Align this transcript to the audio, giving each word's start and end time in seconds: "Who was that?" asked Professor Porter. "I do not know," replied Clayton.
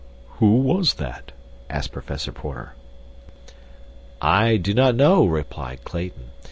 "Who 0.39 0.55
was 0.61 0.95
that?" 0.95 1.31
asked 1.69 1.91
Professor 1.91 2.31
Porter. 2.31 2.73
"I 4.19 4.57
do 4.57 4.73
not 4.73 4.95
know," 4.95 5.25
replied 5.25 5.83
Clayton. 5.83 6.31